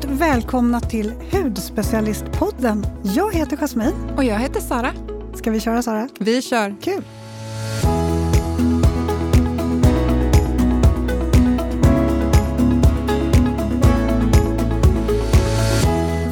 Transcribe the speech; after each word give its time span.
Varmt 0.00 0.20
välkomna 0.20 0.80
till 0.80 1.12
Hudspecialistpodden. 1.32 2.86
Jag 3.02 3.34
heter 3.34 3.56
Jasmin. 3.56 3.92
Och 4.16 4.24
jag 4.24 4.38
heter 4.38 4.60
Sara. 4.60 4.92
Ska 5.34 5.50
vi 5.50 5.60
köra 5.60 5.82
Sara? 5.82 6.08
Vi 6.18 6.42
kör. 6.42 6.76
Kul! 6.82 7.04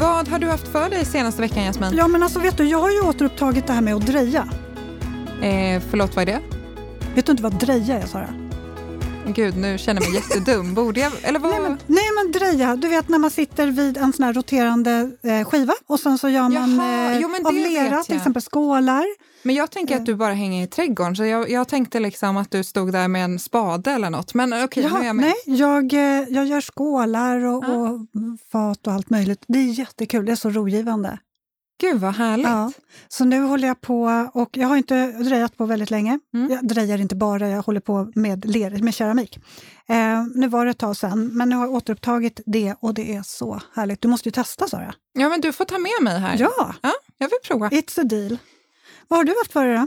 Vad 0.00 0.28
har 0.28 0.38
du 0.38 0.46
haft 0.46 0.68
för 0.68 0.90
dig 0.90 1.04
senaste 1.04 1.42
veckan 1.42 1.64
Jasmin? 1.64 1.90
Ja 1.96 2.08
men 2.08 2.22
alltså 2.22 2.38
vet 2.38 2.56
du, 2.56 2.64
jag 2.64 2.78
har 2.78 2.90
ju 2.90 3.00
återupptagit 3.00 3.66
det 3.66 3.72
här 3.72 3.80
med 3.80 3.94
att 3.94 4.06
dreja. 4.06 4.48
Eh, 5.42 5.82
förlåt, 5.90 6.16
vad 6.16 6.28
är 6.28 6.32
det? 6.32 6.40
Vet 7.14 7.26
du 7.26 7.32
inte 7.32 7.42
vad 7.42 7.54
dreja 7.54 7.98
är 7.98 8.06
Sara? 8.06 8.47
Gud, 9.34 9.56
nu 9.56 9.78
känner 9.78 10.02
jag 10.02 10.12
mig 10.12 10.20
jättedum. 10.22 10.74
Borde 10.78 11.00
jag? 11.00 11.12
Eller 11.22 11.38
vad? 11.40 11.50
Nej 11.50 11.60
men, 11.60 11.78
nej 11.86 12.04
men 12.16 12.32
dreja, 12.32 12.76
du 12.76 12.88
vet 12.88 13.08
när 13.08 13.18
man 13.18 13.30
sitter 13.30 13.66
vid 13.66 13.96
en 13.96 14.12
sån 14.12 14.24
här 14.24 14.32
roterande 14.32 15.10
eh, 15.22 15.44
skiva 15.48 15.72
och 15.86 16.00
sen 16.00 16.18
så 16.18 16.28
gör 16.28 16.48
man 16.48 16.80
eh, 16.80 17.18
jo, 17.20 17.28
men 17.28 17.46
av 17.46 17.54
lera 17.54 18.02
till 18.02 18.16
exempel 18.16 18.42
skålar. 18.42 19.04
Men 19.42 19.54
jag 19.54 19.70
tänker 19.70 19.96
att 19.96 20.06
du 20.06 20.14
bara 20.14 20.32
hänger 20.34 20.64
i 20.64 20.66
trädgården, 20.66 21.16
så 21.16 21.24
jag, 21.24 21.50
jag 21.50 21.68
tänkte 21.68 22.00
liksom 22.00 22.36
att 22.36 22.50
du 22.50 22.64
stod 22.64 22.92
där 22.92 23.08
med 23.08 23.24
en 23.24 23.38
spade 23.38 23.90
eller 23.90 24.10
något. 24.10 24.34
Men 24.34 24.64
okej, 24.64 24.90
nu 24.92 24.98
är 24.98 25.04
jag 25.04 25.16
med. 25.16 25.24
nej, 25.24 25.56
jag, 25.58 25.92
eh, 25.92 26.24
jag 26.28 26.46
gör 26.46 26.60
skålar 26.60 27.44
och, 27.44 27.64
Ja. 27.64 27.72
och 27.90 27.98
fat 28.52 28.86
och 28.86 28.92
allt 28.92 29.10
möjligt. 29.10 29.44
Det 29.48 29.58
är 29.58 29.62
jättekul, 29.78 30.24
det 30.26 30.32
är 30.32 30.36
så 30.36 30.50
rogivande. 30.50 31.18
Gud 31.80 32.00
vad 32.00 32.14
härligt. 32.14 32.46
Ja, 32.46 32.72
så 33.08 33.24
nu 33.24 33.40
håller 33.40 33.68
jag 33.68 33.80
på, 33.80 34.30
och 34.34 34.48
jag 34.52 34.68
har 34.68 34.76
inte 34.76 35.06
drejat 35.06 35.56
på 35.56 35.66
väldigt 35.66 35.90
länge. 35.90 36.18
Mm. 36.34 36.50
Jag 36.52 36.68
drejar 36.68 36.98
inte 37.00 37.16
bara, 37.16 37.48
jag 37.48 37.62
håller 37.62 37.80
på 37.80 38.12
med, 38.14 38.44
ler, 38.44 38.82
med 38.82 38.94
keramik. 38.94 39.38
Eh, 39.88 40.24
nu 40.34 40.48
var 40.48 40.64
det 40.64 40.70
ett 40.70 40.78
tag 40.78 40.96
sedan, 40.96 41.30
men 41.32 41.48
nu 41.48 41.56
har 41.56 41.64
jag 41.66 41.74
återupptagit 41.74 42.40
det 42.46 42.74
och 42.80 42.94
det 42.94 43.14
är 43.14 43.22
så 43.22 43.60
härligt. 43.74 44.00
Du 44.02 44.08
måste 44.08 44.28
ju 44.28 44.32
testa 44.32 44.68
Sara. 44.68 44.94
Ja, 45.12 45.28
men 45.28 45.40
du 45.40 45.52
får 45.52 45.64
ta 45.64 45.78
med 45.78 45.90
mig 46.02 46.18
här. 46.18 46.36
Ja, 46.38 46.74
Ja, 46.82 46.92
jag 47.18 47.28
vill 47.28 47.38
prova. 47.48 47.68
it's 47.68 48.00
a 48.00 48.04
deal. 48.04 48.38
Vad 49.08 49.18
har 49.18 49.24
du 49.24 49.34
haft 49.40 49.52
för 49.52 49.66
dig 49.66 49.76
då? 49.76 49.86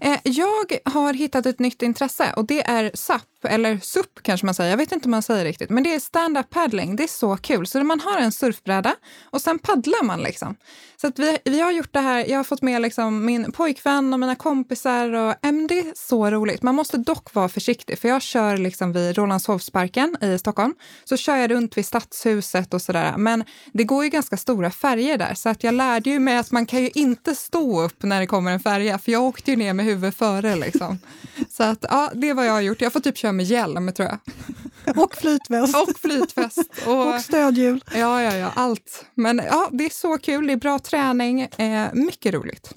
Eh, 0.00 0.18
jag 0.24 0.78
har 0.84 1.12
hittat 1.12 1.46
ett 1.46 1.58
nytt 1.58 1.82
intresse 1.82 2.32
och 2.36 2.44
det 2.46 2.62
är 2.66 2.90
SUP, 2.94 3.22
eller 3.44 3.78
SUP 3.78 4.22
kanske 4.22 4.46
man 4.46 4.54
säger. 4.54 4.70
Jag 4.70 4.76
vet 4.76 4.92
inte 4.92 5.04
om 5.04 5.10
man 5.10 5.22
säger 5.22 5.44
riktigt, 5.44 5.70
men 5.70 5.82
det 5.82 5.94
är 5.94 6.00
stand-up 6.00 6.50
paddling. 6.50 6.96
Det 6.96 7.02
är 7.02 7.08
så 7.08 7.36
kul. 7.36 7.66
Så 7.66 7.84
man 7.84 8.00
har 8.00 8.18
en 8.18 8.32
surfbräda 8.32 8.94
och 9.30 9.40
sen 9.40 9.58
paddlar 9.58 10.04
man 10.04 10.22
liksom. 10.22 10.56
Så 10.96 11.06
att 11.06 11.18
vi, 11.18 11.38
vi 11.44 11.60
har 11.60 11.72
gjort 11.72 11.92
det 11.92 12.00
här. 12.00 12.24
Jag 12.28 12.36
har 12.36 12.44
fått 12.44 12.62
med 12.62 12.82
liksom 12.82 13.24
min 13.24 13.52
pojkvän 13.52 14.12
och 14.12 14.20
mina 14.20 14.34
kompisar 14.34 15.12
och 15.12 15.34
men 15.42 15.66
det 15.66 15.78
är 15.78 15.92
så 15.94 16.30
roligt. 16.30 16.62
Man 16.62 16.74
måste 16.74 16.96
dock 16.96 17.34
vara 17.34 17.48
försiktig 17.48 17.98
för 17.98 18.08
jag 18.08 18.22
kör 18.22 18.56
liksom 18.56 18.92
vid 18.92 19.16
Rålambshovsparken 19.16 20.16
i 20.20 20.38
Stockholm. 20.38 20.74
Så 21.04 21.16
kör 21.16 21.36
jag 21.36 21.50
runt 21.50 21.76
vid 21.76 21.86
Stadshuset 21.86 22.74
och 22.74 22.82
sådär. 22.82 23.14
Men 23.16 23.44
det 23.72 23.84
går 23.84 24.04
ju 24.04 24.10
ganska 24.10 24.36
stora 24.36 24.70
färger 24.70 25.18
där 25.18 25.34
så 25.34 25.48
att 25.48 25.64
jag 25.64 25.74
lärde 25.74 26.10
ju 26.10 26.18
mig 26.18 26.36
att 26.36 26.50
man 26.50 26.66
kan 26.66 26.82
ju 26.82 26.90
inte 26.94 27.34
stå 27.34 27.82
upp 27.82 28.02
när 28.02 28.20
det 28.20 28.26
kommer 28.26 28.52
en 28.52 28.60
färja 28.60 28.98
för 28.98 29.12
jag 29.12 29.22
åkte 29.22 29.50
ju 29.50 29.56
ner 29.56 29.72
med 29.72 29.86
huvudet 29.86 30.14
före 30.14 30.56
liksom. 30.56 30.98
Så 31.50 31.62
att 31.62 31.84
ja, 31.90 32.10
det 32.14 32.28
är 32.28 32.34
vad 32.34 32.46
jag 32.46 32.52
har 32.52 32.60
gjort. 32.60 32.80
Jag 32.80 32.92
får 32.92 33.00
typ 33.00 33.18
köra 33.18 33.32
med 33.36 33.46
hjälm 33.46 33.92
tror 33.92 34.08
jag. 34.08 34.18
Och 35.04 35.14
flytväst. 35.14 35.76
Och 35.76 35.96
flytväst. 35.98 36.58
Och, 36.86 37.14
och 37.14 37.20
stödhjul. 37.20 37.84
ja, 37.94 38.22
ja, 38.22 38.36
ja, 38.36 38.52
allt. 38.56 39.04
Men 39.14 39.36
ja, 39.50 39.68
det 39.72 39.84
är 39.84 39.90
så 39.90 40.18
kul. 40.18 40.46
Det 40.46 40.52
är 40.52 40.56
bra 40.56 40.78
träning. 40.78 41.40
Eh, 41.40 41.86
mycket 41.92 42.34
roligt. 42.34 42.72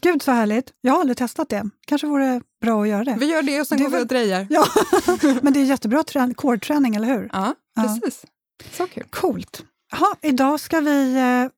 Gud 0.00 0.22
så 0.22 0.30
härligt. 0.32 0.72
Jag 0.80 0.92
har 0.92 1.00
aldrig 1.00 1.16
testat 1.16 1.48
det. 1.48 1.70
Kanske 1.86 2.06
vore 2.06 2.40
bra 2.62 2.82
att 2.82 2.88
göra 2.88 3.04
det. 3.04 3.16
Vi 3.18 3.26
gör 3.26 3.42
det 3.42 3.60
och 3.60 3.66
sen 3.66 3.78
Det 3.78 3.84
går 3.84 3.90
vi 3.90 4.02
och 4.02 4.06
drejar. 4.06 4.46
Ja, 4.50 4.66
men 5.42 5.52
det 5.52 5.60
är 5.60 5.64
jättebra 5.64 6.02
trän- 6.02 6.34
core-träning, 6.34 6.96
eller 6.96 7.08
hur? 7.08 7.30
Ja, 7.32 7.54
Ja. 7.76 7.82
precis. 7.82 8.24
Så 8.72 8.86
kul. 8.86 9.04
Coolt. 9.10 9.62
Ha, 9.92 10.14
idag 10.22 10.60
ska 10.60 10.80
vi 10.80 11.14
eh, 11.16 11.50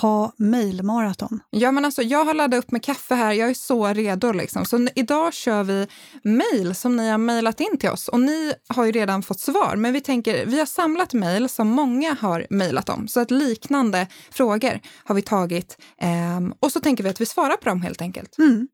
ha 0.00 0.32
mejlmaraton. 0.36 1.40
Ja, 1.50 1.72
men 1.72 1.84
alltså, 1.84 2.02
jag 2.02 2.24
har 2.24 2.34
laddat 2.34 2.64
upp 2.64 2.70
med 2.70 2.82
kaffe 2.82 3.14
här. 3.14 3.32
Jag 3.32 3.50
är 3.50 3.54
så 3.54 3.86
redo. 3.86 4.32
Liksom. 4.32 4.64
Så 4.64 4.88
idag 4.94 5.34
kör 5.34 5.62
vi 5.64 5.86
mejl 6.22 6.74
som 6.74 6.96
ni 6.96 7.10
har 7.10 7.18
mejlat 7.18 7.60
in 7.60 7.78
till 7.78 7.88
oss. 7.90 8.08
Och 8.08 8.20
ni 8.20 8.52
har 8.68 8.84
ju 8.84 8.92
redan 8.92 9.22
fått 9.22 9.40
svar, 9.40 9.76
men 9.76 9.92
vi 9.92 10.00
tänker 10.00 10.46
vi 10.46 10.58
har 10.58 10.66
samlat 10.66 11.12
mejl 11.12 11.48
som 11.48 11.68
många 11.68 12.16
har 12.20 12.46
mejlat 12.50 12.88
om. 12.88 13.08
Så 13.08 13.20
att 13.20 13.30
liknande 13.30 14.06
frågor 14.30 14.80
har 15.04 15.14
vi 15.14 15.22
tagit. 15.22 15.76
ehm, 16.00 16.54
och 16.60 16.72
så 16.72 16.80
tänker 16.80 17.04
vi 17.04 17.10
att 17.10 17.20
vi 17.20 17.26
svarar 17.26 17.56
på 17.56 17.68
dem 17.68 17.82
helt 17.82 18.00
enkelt. 18.02 18.38
Mm. 18.38 18.68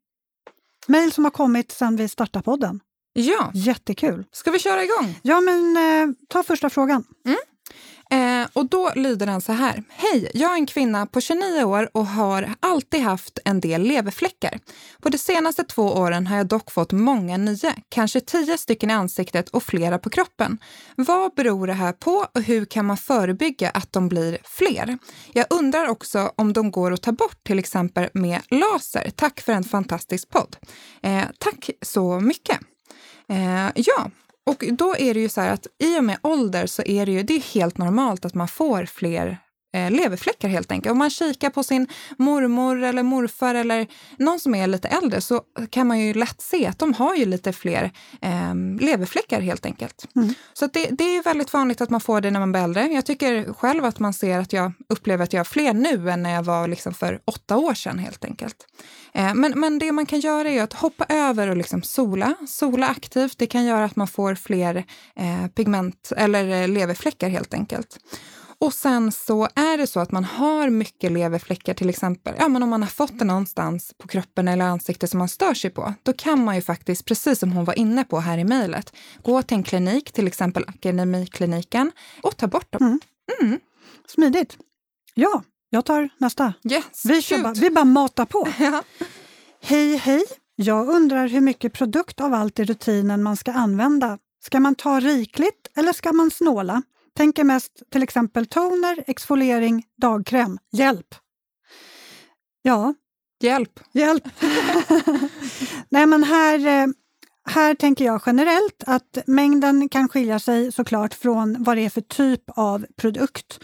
Mejl 0.87 1.13
som 1.13 1.25
har 1.25 1.31
kommit 1.31 1.73
sedan 1.73 1.97
vi 1.97 2.09
startade 2.09 2.43
podden. 2.43 2.81
Ja, 3.13 3.51
Jättekul. 3.55 4.25
ska 4.33 4.51
vi 4.51 4.59
köra 4.59 4.85
igång? 4.85 5.19
Ja, 5.23 5.41
men 5.41 5.77
eh, 5.77 6.15
ta 6.29 6.43
första 6.43 6.71
frågan. 6.71 7.05
Eh, 8.11 8.49
och 8.53 8.69
då 8.69 8.93
lyder 8.95 9.27
den 9.27 9.41
så 9.41 9.53
här. 9.53 9.85
Hej, 9.89 10.31
jag 10.35 10.51
är 10.51 10.55
en 10.55 10.67
kvinna 10.67 11.07
på 11.07 11.21
29 11.21 11.65
år 11.65 11.91
och 11.93 12.07
har 12.07 12.55
alltid 12.61 13.01
haft 13.01 13.39
en 13.45 13.61
del 13.61 13.83
leverfläckar. 13.83 14.59
På 15.01 15.09
de 15.09 15.19
senaste 15.19 15.65
två 15.65 15.83
åren 15.83 16.27
har 16.27 16.37
jag 16.37 16.47
dock 16.47 16.71
fått 16.71 16.93
många 16.93 17.37
nya, 17.37 17.75
kanske 17.89 18.21
tio 18.21 18.59
stycken 18.59 18.91
i 18.91 18.93
ansiktet 18.93 19.49
och 19.49 19.63
flera 19.63 19.99
på 19.99 20.11
kroppen. 20.11 20.59
Vad 20.97 21.35
beror 21.35 21.67
det 21.67 21.73
här 21.73 21.93
på 21.93 22.27
och 22.35 22.43
hur 22.43 22.65
kan 22.65 22.87
man 22.87 22.97
förebygga 22.97 23.71
att 23.71 23.93
de 23.93 24.09
blir 24.09 24.39
fler? 24.45 24.99
Jag 25.33 25.47
undrar 25.51 25.89
också 25.89 26.33
om 26.37 26.53
de 26.53 26.71
går 26.71 26.93
att 26.93 27.03
ta 27.03 27.13
bort, 27.13 27.45
till 27.45 27.59
exempel 27.59 28.09
med 28.13 28.41
laser. 28.51 29.11
Tack 29.17 29.41
för 29.41 29.53
en 29.53 29.65
fantastisk 29.65 30.29
podd. 30.29 30.57
Eh, 31.03 31.25
tack 31.39 31.71
så 31.83 32.21
mycket. 32.21 32.59
Eh, 33.29 33.69
ja, 33.75 34.11
och 34.49 34.65
då 34.73 34.97
är 34.97 35.15
det 35.15 35.21
ju 35.21 35.29
så 35.29 35.41
här 35.41 35.53
att 35.53 35.67
i 35.79 35.99
och 35.99 36.05
med 36.05 36.19
ålder 36.23 36.67
så 36.67 36.83
är 36.83 37.07
det 37.07 37.13
ju 37.13 37.23
det 37.23 37.35
är 37.35 37.55
helt 37.55 37.79
normalt 37.79 38.25
att 38.25 38.35
man 38.35 38.49
får 38.49 38.85
fler 38.87 39.39
eh, 39.75 39.91
leverfläckar 39.91 40.49
helt 40.49 40.73
enkelt. 40.73 40.93
Om 40.93 40.99
man 40.99 41.11
kikar 41.11 41.51
på 41.51 41.63
sin 41.63 41.87
mormor 42.17 42.83
eller 42.83 43.03
morfar 43.03 43.55
eller 43.55 43.87
någon 44.19 44.41
som 44.41 44.55
är 44.55 44.67
lite 44.67 44.89
äldre 44.89 45.21
så 45.21 45.43
kan 45.71 45.87
man 45.87 46.01
ju 46.01 46.15
lätt 46.15 46.41
se 46.41 46.67
att 46.67 46.79
de 46.79 46.95
har 46.95 47.15
ju 47.15 47.25
lite 47.25 47.53
fler 47.53 47.93
eh, 48.23 48.55
leverfläckar 48.81 49.41
helt 49.41 49.67
enkelt. 49.67 50.07
Mm. 50.17 50.35
Så 50.53 50.67
det, 50.67 50.89
det 50.91 51.17
är 51.17 51.23
väldigt 51.23 51.53
vanligt 51.53 51.81
att 51.81 51.91
man 51.91 52.01
får 52.01 52.21
det 52.21 52.31
när 52.31 52.41
man 52.41 52.53
blir 52.53 52.63
äldre. 52.63 52.87
Jag 52.87 53.07
tycker 53.07 53.53
själv 53.53 53.85
att 53.85 53.99
man 53.99 54.13
ser 54.13 54.39
att 54.39 54.53
jag 54.53 54.73
upplever 54.89 55.25
att 55.25 55.33
jag 55.33 55.41
har 55.41 55.45
fler 55.45 55.73
nu 55.75 56.11
än 56.11 56.23
när 56.23 56.35
jag 56.35 56.43
var 56.43 56.69
liksom 56.69 56.95
för 56.95 57.21
åtta 57.25 57.57
år 57.57 57.75
sedan 57.75 57.99
helt 57.99 58.25
enkelt. 58.25 58.67
Eh, 59.15 59.35
Men, 59.35 59.61
men 59.61 59.79
det 59.79 59.93
man 59.93 60.07
kan 60.07 60.21
göra 60.21 60.49
är 60.51 60.63
att 60.63 60.73
hoppa 60.73 61.05
över 61.09 61.49
och 61.49 61.57
liksom 61.57 61.83
sola. 61.83 62.35
Sola 62.49 62.89
aktivt, 62.89 63.39
det 63.39 63.47
kan 63.47 63.65
göra 63.65 63.85
att 63.85 63.97
man 63.97 64.09
får 64.09 64.35
fler 64.35 64.85
eh, 65.17 65.47
pigment 65.55 66.13
eller 66.17 66.63
eh, 66.63 66.69
leverfläckar 66.69 67.29
helt 67.29 67.55
enkelt. 67.55 67.99
Och 68.61 68.75
sen 68.75 69.13
så 69.13 69.49
är 69.55 69.79
det 69.79 69.87
så 69.87 70.01
att 70.01 70.13
man 70.13 70.25
har 70.25 70.71
mycket 70.71 71.13
leverfläckar, 71.13 71.75
till 71.75 71.89
exempel 71.89 72.35
ja, 72.39 72.49
men 72.49 72.63
om 72.63 72.69
man 72.69 72.83
har 72.83 72.89
fått 72.89 73.19
det 73.19 73.25
någonstans 73.25 73.95
på 73.99 74.09
kroppen 74.09 74.49
eller 74.49 74.65
ansiktet 74.65 75.11
som 75.11 75.19
man 75.19 75.29
stör 75.29 75.55
sig 75.55 75.71
på, 75.71 75.95
då 76.03 76.13
kan 76.13 76.45
man 76.45 76.57
ju 76.57 76.63
faktiskt, 76.63 77.05
precis 77.05 77.39
som 77.39 77.53
hon 77.53 77.65
var 77.65 77.79
inne 77.79 78.05
på 78.05 78.21
här 78.21 78.39
i 78.39 78.45
mejlet, 78.45 78.93
gå 79.23 79.43
till 79.43 79.57
en 79.57 79.63
klinik, 79.63 80.13
till 80.13 80.27
exempel 80.27 80.65
Akademikliniken, 80.69 81.93
och 82.23 82.37
ta 82.37 82.47
bort 82.47 82.73
dem. 82.73 82.83
Mm. 82.87 83.01
Mm. 83.41 83.61
Smidigt. 84.07 84.57
Ja, 85.15 85.43
jag 85.71 85.85
tar 85.85 86.09
nästa. 86.19 86.53
Yes, 86.71 87.05
Vi, 87.05 87.43
bara, 87.43 87.53
vi 87.53 87.71
bara 87.71 87.85
matar 87.85 88.25
på. 88.25 88.49
Ja. 88.59 88.83
Hej, 89.61 89.97
hej! 89.97 90.25
Jag 90.57 90.89
undrar 90.89 91.29
hur 91.29 91.41
mycket 91.41 91.73
produkt 91.73 92.21
av 92.21 92.35
allt 92.35 92.59
i 92.59 92.65
rutinen 92.65 93.23
man 93.23 93.37
ska 93.37 93.53
använda. 93.53 94.19
Ska 94.45 94.61
man 94.61 94.75
ta 94.75 95.01
rikligt 95.01 95.69
eller 95.77 95.93
ska 95.93 96.13
man 96.13 96.31
snåla? 96.31 96.83
Tänker 97.19 97.45
mest 97.45 97.83
till 97.93 98.03
exempel 98.03 98.47
toner, 98.47 99.05
exfoliering, 99.07 99.85
dagkräm. 100.01 100.59
Hjälp! 100.73 101.15
Ja, 102.63 102.95
Hjälp. 103.41 103.81
hjälp! 103.93 104.29
Nej, 105.89 106.07
men 106.07 106.25
här, 106.25 106.59
eh, 106.59 106.87
här 107.51 107.75
tänker 107.75 108.05
jag 108.05 108.23
generellt 108.27 108.85
att 108.87 109.19
mängden 109.27 109.89
kan 109.89 110.09
skilja 110.09 110.39
sig 110.39 110.73
såklart 110.73 111.15
från 111.15 111.65
vad 111.65 111.77
det 111.77 111.85
är 111.85 111.91
för 111.91 112.01
typ 112.01 112.43
av 112.47 112.87
produkt. 112.97 113.61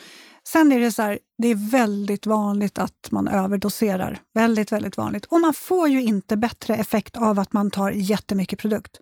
Sen 0.48 0.72
är 0.72 0.80
det 0.80 0.92
så 0.92 1.02
här, 1.02 1.18
det 1.42 1.48
är 1.48 1.70
väldigt 1.70 2.26
vanligt 2.26 2.78
att 2.78 3.08
man 3.10 3.28
överdoserar. 3.28 4.20
Väldigt, 4.34 4.72
väldigt 4.72 4.96
vanligt. 4.96 5.24
Och 5.24 5.40
man 5.40 5.54
får 5.54 5.88
ju 5.88 6.02
inte 6.02 6.36
bättre 6.36 6.76
effekt 6.76 7.16
av 7.16 7.38
att 7.38 7.52
man 7.52 7.70
tar 7.70 7.90
jättemycket 7.90 8.58
produkt. 8.58 9.00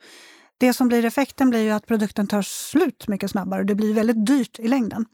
Det 0.62 0.72
som 0.72 0.88
blir 0.88 1.04
effekten 1.04 1.50
blir 1.50 1.60
ju 1.60 1.70
att 1.70 1.86
produkten 1.86 2.26
tar 2.26 2.42
slut 2.42 3.08
mycket 3.08 3.30
snabbare 3.30 3.60
och 3.60 3.66
det 3.66 3.74
blir 3.74 3.94
väldigt 3.94 4.26
dyrt 4.26 4.58
i 4.58 4.68
längden. 4.68 5.06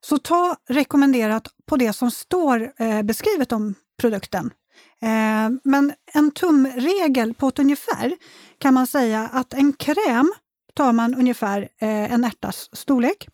Så 0.00 0.18
ta 0.18 0.56
rekommenderat 0.68 1.48
på 1.66 1.76
det 1.76 1.92
som 1.92 2.10
står 2.10 2.72
eh, 2.76 3.02
beskrivet 3.02 3.52
om 3.52 3.74
produkten. 4.00 4.50
Eh, 5.02 5.50
men 5.64 5.92
en 6.12 6.30
tumregel 6.30 7.34
på 7.34 7.48
ett 7.48 7.58
ungefär 7.58 8.16
kan 8.58 8.74
man 8.74 8.86
säga 8.86 9.28
att 9.32 9.54
en 9.54 9.72
kräm 9.72 10.32
tar 10.74 10.92
man 10.92 11.14
ungefär 11.14 11.68
eh, 11.78 12.12
en 12.12 12.24
ärtas 12.24 12.68
storlek. 12.72 13.28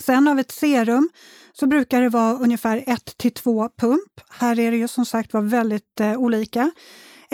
Sen 0.00 0.28
av 0.28 0.38
ett 0.38 0.52
serum 0.52 1.10
så 1.52 1.66
brukar 1.66 2.00
det 2.00 2.08
vara 2.08 2.34
ungefär 2.34 2.84
1 2.86 3.18
till 3.18 3.34
2 3.34 3.68
pump. 3.78 4.20
Här 4.30 4.58
är 4.58 4.70
det 4.70 4.76
ju 4.76 4.88
som 4.88 5.06
sagt 5.06 5.32
var 5.32 5.42
väldigt 5.42 6.00
eh, 6.00 6.16
olika. 6.16 6.70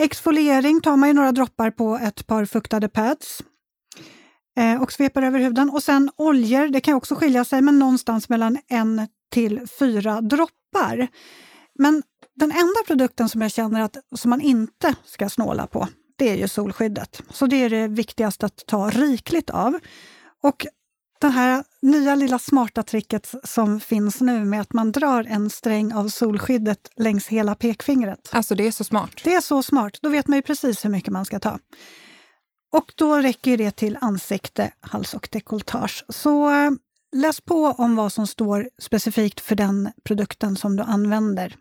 Exfoliering 0.01 0.81
tar 0.81 0.97
man 0.97 1.09
ju 1.09 1.13
några 1.13 1.31
droppar 1.31 1.71
på 1.71 1.95
ett 1.95 2.27
par 2.27 2.45
fuktade 2.45 2.89
pads. 2.89 3.43
Eh, 4.57 4.81
och 4.81 4.91
sveper 4.91 5.21
över 5.21 5.39
huden. 5.39 5.69
Och 5.69 5.83
sen 5.83 6.11
oljor, 6.15 6.67
det 6.67 6.81
kan 6.81 6.93
också 6.93 7.15
skilja 7.15 7.45
sig, 7.45 7.61
men 7.61 7.79
någonstans 7.79 8.29
mellan 8.29 8.57
en 8.67 9.07
till 9.31 9.67
fyra 9.79 10.21
droppar. 10.21 11.07
Men 11.79 12.03
den 12.35 12.51
enda 12.51 12.83
produkten 12.87 13.29
som 13.29 13.41
jag 13.41 13.51
känner 13.51 13.81
att 13.81 13.97
som 14.15 14.29
man 14.29 14.41
inte 14.41 14.95
ska 15.05 15.29
snåla 15.29 15.67
på, 15.67 15.87
det 16.17 16.29
är 16.29 16.35
ju 16.35 16.47
solskyddet. 16.47 17.23
Så 17.29 17.45
det 17.45 17.63
är 17.63 17.69
det 17.69 17.87
viktigaste 17.87 18.45
att 18.45 18.65
ta 18.67 18.89
rikligt 18.89 19.49
av. 19.49 19.79
Och 20.43 20.65
det 21.21 21.29
här 21.29 21.63
nya 21.81 22.15
lilla 22.15 22.39
smarta 22.39 22.83
tricket 22.83 23.33
som 23.43 23.79
finns 23.79 24.21
nu 24.21 24.45
med 24.45 24.61
att 24.61 24.73
man 24.73 24.91
drar 24.91 25.23
en 25.23 25.49
sträng 25.49 25.93
av 25.93 26.09
solskyddet 26.09 26.89
längs 26.95 27.27
hela 27.27 27.55
pekfingret. 27.55 28.29
Alltså 28.31 28.55
det 28.55 28.67
är 28.67 28.71
så 28.71 28.83
smart. 28.83 29.11
Det 29.23 29.33
är 29.33 29.41
så 29.41 29.63
smart. 29.63 29.97
Då 30.01 30.09
vet 30.09 30.27
man 30.27 30.37
ju 30.37 30.41
precis 30.41 30.85
hur 30.85 30.89
mycket 30.89 31.13
man 31.13 31.25
ska 31.25 31.39
ta. 31.39 31.59
Och 32.73 32.93
då 32.95 33.15
räcker 33.15 33.57
det 33.57 33.71
till 33.71 33.97
ansikte, 34.01 34.71
hals 34.81 35.13
och 35.13 35.29
dekolletage. 35.31 36.05
Så 36.09 36.49
eh, 36.49 36.71
läs 37.15 37.41
på 37.41 37.65
om 37.65 37.95
vad 37.95 38.13
som 38.13 38.27
står 38.27 38.69
specifikt 38.81 39.39
för 39.39 39.55
den 39.55 39.91
produkten 40.03 40.55
som 40.55 40.75
du 40.75 40.83
använder. 40.83 41.55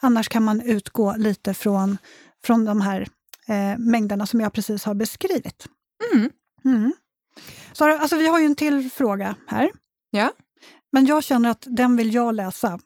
Annars 0.00 0.28
kan 0.28 0.42
man 0.42 0.60
utgå 0.60 1.14
lite 1.16 1.54
från, 1.54 1.98
från 2.44 2.64
de 2.64 2.80
här 2.80 3.08
eh, 3.46 3.78
mängderna 3.78 4.26
som 4.26 4.40
jag 4.40 4.52
precis 4.52 4.84
har 4.84 4.94
beskrivit. 4.94 5.66
Mm. 6.12 6.30
Mm. 6.64 6.92
Så, 7.72 7.98
alltså, 7.98 8.16
vi 8.16 8.26
har 8.26 8.38
ju 8.38 8.46
en 8.46 8.56
till 8.56 8.90
fråga 8.90 9.36
här. 9.46 9.70
Ja. 10.10 10.32
Men 10.92 11.06
jag 11.06 11.24
känner 11.24 11.50
att 11.50 11.64
den 11.66 11.96
vill 11.96 12.14
jag 12.14 12.34
läsa. 12.34 12.78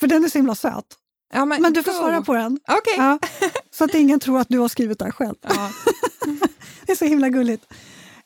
För 0.00 0.06
den 0.06 0.24
är 0.24 0.28
så 0.28 0.38
himla 0.38 0.54
söt. 0.54 0.84
Ja, 1.32 1.44
men, 1.44 1.62
Men 1.62 1.72
du 1.72 1.82
får 1.82 1.92
go. 1.92 1.98
svara 1.98 2.22
på 2.22 2.34
den. 2.34 2.58
Okej. 2.68 2.94
Ja, 2.96 3.18
så 3.70 3.84
att 3.84 3.94
ingen 3.94 4.20
tror 4.20 4.40
att 4.40 4.48
du 4.48 4.58
har 4.58 4.68
skrivit 4.68 4.98
den 4.98 5.12
själv. 5.12 5.34
Ja. 5.42 5.70
Det 6.86 6.92
är 6.92 6.96
så 6.96 7.04
himla 7.04 7.28
gulligt. 7.28 7.64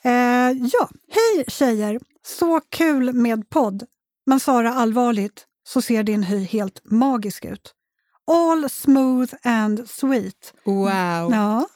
Eh, 0.03 0.13
ja, 0.51 0.89
hej 1.09 1.45
tjejer! 1.49 2.01
Så 2.27 2.61
kul 2.69 3.13
med 3.13 3.51
podd. 3.51 3.87
Men 4.27 4.41
Sara, 4.41 4.75
allvarligt 4.75 5.45
så 5.69 5.83
ser 5.83 6.03
din 6.03 6.23
hy 6.23 6.45
helt 6.45 6.81
magisk 6.85 7.45
ut. 7.45 7.75
All 8.27 8.71
smooth 8.71 9.35
and 9.43 9.89
sweet. 9.89 10.55
Wow. 10.65 11.33
Ja. 11.33 11.67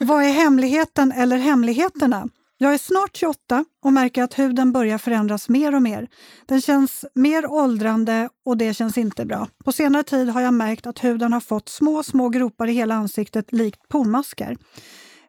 Vad 0.00 0.24
är 0.24 0.32
hemligheten 0.32 1.12
eller 1.12 1.36
hemligheterna? 1.38 2.28
Jag 2.62 2.74
är 2.74 2.78
snart 2.78 3.16
28 3.16 3.64
och 3.84 3.92
märker 3.92 4.22
att 4.22 4.38
huden 4.38 4.72
börjar 4.72 4.98
förändras 4.98 5.48
mer 5.48 5.74
och 5.74 5.82
mer. 5.82 6.08
Den 6.46 6.60
känns 6.60 7.04
mer 7.14 7.50
åldrande 7.50 8.28
och 8.44 8.56
det 8.56 8.74
känns 8.74 8.98
inte 8.98 9.24
bra. 9.24 9.48
På 9.64 9.72
senare 9.72 10.02
tid 10.02 10.28
har 10.28 10.40
jag 10.40 10.54
märkt 10.54 10.86
att 10.86 11.04
huden 11.04 11.32
har 11.32 11.40
fått 11.40 11.68
små, 11.68 12.02
små 12.02 12.28
gropar 12.28 12.66
i 12.66 12.72
hela 12.72 12.94
ansiktet 12.94 13.52
likt 13.52 13.88
pormaskar. 13.88 14.56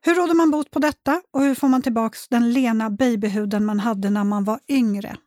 Hur 0.02 0.16
råder 0.16 0.34
man 0.34 0.52
bot 0.52 0.72
på 0.72 0.80
detta 0.80 1.22
och 1.34 1.42
hur 1.42 1.56
får 1.56 1.68
man 1.68 1.82
tillbaks 1.82 2.28
den 2.28 2.54
lena 2.54 2.90
babyhuden 2.90 3.66
man 3.66 3.80
hade 3.80 4.10
när 4.10 4.24
man 4.24 4.44
var 4.44 4.60
yngre? 4.70 5.18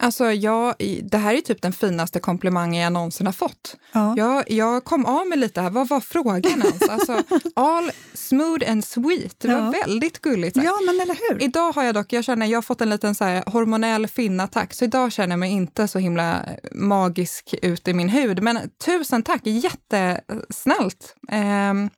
Alltså, 0.00 0.32
jag, 0.32 0.74
det 1.02 1.18
här 1.18 1.34
är 1.34 1.40
typ 1.40 1.62
den 1.62 1.72
finaste 1.72 2.20
komplimangen 2.20 2.82
jag 2.82 2.92
någonsin 2.92 3.26
har 3.26 3.32
fått. 3.32 3.76
Ja. 3.92 4.14
Jag, 4.16 4.50
jag 4.50 4.84
kom 4.84 5.06
av 5.06 5.26
mig 5.26 5.38
lite 5.38 5.60
här. 5.60 5.70
Vad 5.70 5.88
var 5.88 6.00
frågan 6.00 6.44
ens? 6.44 6.88
Alltså, 6.88 7.22
all 7.56 7.90
smooth 8.14 8.70
and 8.70 8.84
sweet. 8.84 9.40
Det 9.40 9.48
var 9.48 9.54
Ja. 9.54 9.74
väldigt 9.86 10.20
gulligt 10.20 10.54
sagt. 10.56 10.64
ja, 10.66 10.78
men 10.86 11.00
eller 11.00 11.16
hur? 11.30 11.42
Idag 11.42 11.72
har 11.72 11.82
jag 11.84 11.94
dock, 11.94 12.12
jag 12.12 12.24
känner, 12.24 12.46
jag 12.46 12.56
har 12.56 12.62
fått 12.62 12.80
en 12.80 12.90
liten 12.90 13.14
så 13.14 13.24
här 13.24 13.44
hormonell 13.46 14.06
finnattack, 14.06 14.72
så 14.74 14.84
idag 14.84 15.12
känner 15.12 15.32
jag 15.32 15.38
mig 15.38 15.50
inte 15.52 15.88
så 15.88 15.98
himla 15.98 16.42
magisk 16.72 17.54
ut 17.62 17.88
i 17.88 17.92
min 17.94 18.08
hud. 18.08 18.42
Men 18.42 18.58
tusen 18.84 19.22
tack, 19.22 19.40
jättesnällt. 19.44 21.14
Ehm, 21.28 21.90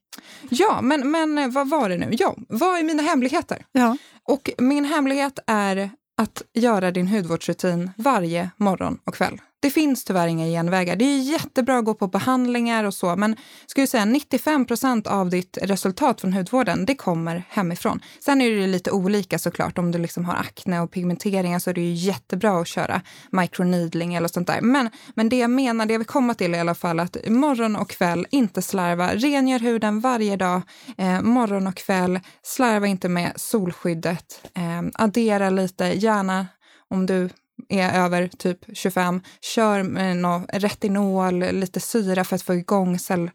ja, 0.48 0.80
men, 0.82 1.10
men 1.10 1.50
vad 1.52 1.68
var 1.70 1.88
det 1.88 1.96
nu? 1.96 2.08
Ja, 2.12 2.34
vad 2.48 2.78
är 2.78 2.82
mina 2.82 3.02
hemligheter? 3.02 3.64
Ja. 3.72 3.96
Och 4.28 4.50
min 4.58 4.84
hemlighet 4.84 5.38
är 5.46 5.90
att 6.16 6.42
göra 6.54 6.90
din 6.90 7.08
hudvårdsrutin 7.08 7.90
varje 7.96 8.50
morgon 8.56 8.98
och 9.04 9.14
kväll. 9.14 9.40
Det 9.64 9.70
finns 9.70 10.04
tyvärr 10.04 10.26
inga 10.26 10.46
genvägar. 10.46 10.96
Det 10.96 11.04
är 11.04 11.18
jättebra 11.18 11.78
att 11.78 11.84
gå 11.84 11.94
på 11.94 12.06
behandlingar 12.06 12.84
och 12.84 12.94
så, 12.94 13.16
men 13.16 13.36
skulle 13.66 13.86
säga 13.86 14.04
95 14.04 14.64
procent 14.64 15.06
av 15.06 15.30
ditt 15.30 15.58
resultat 15.62 16.20
från 16.20 16.32
hudvården, 16.32 16.86
det 16.86 16.94
kommer 16.94 17.44
hemifrån. 17.48 18.00
Sen 18.20 18.40
är 18.40 18.50
det 18.50 18.66
lite 18.66 18.90
olika 18.90 19.38
såklart. 19.38 19.78
Om 19.78 19.92
du 19.92 19.98
liksom 19.98 20.24
har 20.24 20.34
akne 20.34 20.80
och 20.80 20.90
pigmenteringar 20.90 21.58
så 21.58 21.70
är 21.70 21.74
det 21.74 21.80
ju 21.80 21.92
jättebra 21.92 22.60
att 22.60 22.68
köra 22.68 23.00
microneedling 23.30 24.14
eller 24.14 24.28
sånt 24.28 24.46
där. 24.46 24.60
Men, 24.60 24.90
men 25.14 25.28
det 25.28 25.38
jag 25.38 25.50
menar, 25.50 25.86
det 25.86 25.94
jag 25.94 25.98
vill 25.98 26.06
komma 26.06 26.34
till 26.34 26.54
i 26.54 26.58
alla 26.58 26.74
fall, 26.74 27.00
att 27.00 27.16
morgon 27.28 27.76
och 27.76 27.90
kväll, 27.90 28.26
inte 28.30 28.62
slarva. 28.62 29.14
Rengör 29.14 29.58
huden 29.58 30.00
varje 30.00 30.36
dag, 30.36 30.62
eh, 30.98 31.20
morgon 31.20 31.66
och 31.66 31.76
kväll. 31.76 32.20
Slarva 32.42 32.86
inte 32.86 33.08
med 33.08 33.32
solskyddet. 33.36 34.40
Eh, 34.54 34.82
addera 34.94 35.50
lite, 35.50 35.84
gärna 35.84 36.46
om 36.90 37.06
du 37.06 37.30
är 37.68 38.04
över 38.04 38.28
typ 38.28 38.58
25, 38.72 39.20
kör 39.40 39.82
med 39.82 40.16
nå, 40.16 40.42
retinol, 40.52 41.38
lite 41.38 41.80
syra 41.80 42.24
för 42.24 42.36
att 42.36 42.42
få 42.42 42.54
igång 42.54 42.98
cell, 42.98 43.30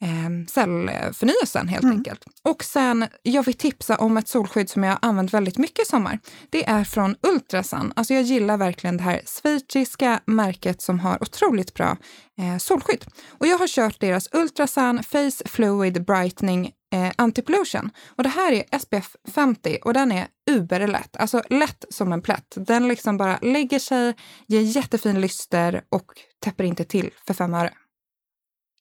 eh, 0.00 0.46
cellförnyelsen 0.48 1.68
helt 1.68 1.84
enkelt. 1.84 2.24
Och 2.42 2.64
sen, 2.64 3.06
jag 3.22 3.42
vill 3.42 3.54
tipsa 3.54 3.96
om 3.96 4.16
ett 4.16 4.28
solskydd 4.28 4.70
som 4.70 4.84
jag 4.84 4.90
har 4.90 4.98
använt 5.02 5.34
väldigt 5.34 5.58
mycket 5.58 5.86
i 5.86 5.88
sommar. 5.88 6.18
Det 6.50 6.68
är 6.68 6.84
från 6.84 7.16
Ultrasun. 7.22 7.92
Alltså 7.96 8.14
jag 8.14 8.22
gillar 8.22 8.56
verkligen 8.56 8.96
det 8.96 9.02
här 9.02 9.20
schweiziska 9.26 10.20
märket 10.24 10.82
som 10.82 11.00
har 11.00 11.22
otroligt 11.22 11.74
bra 11.74 11.96
eh, 12.38 12.58
solskydd. 12.58 13.04
Och 13.28 13.46
jag 13.46 13.58
har 13.58 13.68
kört 13.68 14.00
deras 14.00 14.28
Ultrasun 14.32 15.02
Face 15.02 15.48
Fluid 15.48 16.04
Brightening 16.04 16.72
eh, 16.92 17.10
Anti-Pollution. 17.18 17.90
Och 18.16 18.22
det 18.22 18.28
här 18.28 18.52
är 18.52 18.78
SPF 18.78 19.16
50 19.34 19.78
och 19.84 19.94
den 19.94 20.12
är 20.12 20.26
uberlätt, 20.50 21.16
alltså 21.16 21.42
lätt 21.50 21.84
som 21.90 22.12
en 22.12 22.22
plätt. 22.22 22.54
Den 22.56 22.88
liksom 22.88 23.16
bara 23.16 23.38
lägger 23.42 23.78
sig, 23.78 24.14
ger 24.46 24.60
jättefin 24.60 25.20
lyster 25.20 25.82
och 25.88 26.04
täpper 26.44 26.64
inte 26.64 26.84
till 26.84 27.10
för 27.26 27.34
fem 27.34 27.54
öre. 27.54 27.72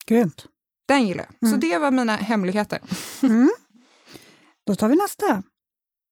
Grymt. 0.06 0.46
Den 0.88 1.08
gillar 1.08 1.24
jag. 1.40 1.50
Så 1.50 1.56
Mm. 1.56 1.60
det 1.60 1.78
var 1.78 1.92
mina 1.92 2.16
hemligheter. 2.16 2.80
Mm. 3.24 3.50
Då 4.68 4.76
tar 4.76 4.88
vi 4.90 4.96
nästa. 4.96 5.44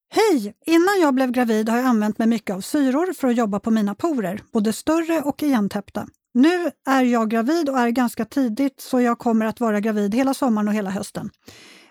Hej! 0.09 0.53
Innan 0.65 0.99
jag 1.01 1.13
blev 1.13 1.31
gravid 1.31 1.69
har 1.69 1.77
jag 1.77 1.85
använt 1.85 2.17
mig 2.17 2.27
mycket 2.27 2.55
av 2.55 2.61
syror 2.61 3.13
för 3.13 3.27
att 3.27 3.35
jobba 3.35 3.59
på 3.59 3.71
mina 3.71 3.95
porer, 3.95 4.41
både 4.53 4.73
större 4.73 5.21
och 5.21 5.43
igentäppta. 5.43 6.07
Nu 6.33 6.71
är 6.89 7.03
jag 7.03 7.29
gravid 7.29 7.69
och 7.69 7.79
är 7.79 7.89
ganska 7.89 8.25
tidigt 8.25 8.81
så 8.81 9.01
jag 9.01 9.19
kommer 9.19 9.45
att 9.45 9.59
vara 9.59 9.79
gravid 9.79 10.15
hela 10.15 10.33
sommaren 10.33 10.67
och 10.67 10.73
hela 10.73 10.89
hösten. 10.89 11.29